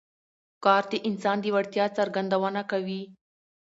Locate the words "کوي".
2.71-3.01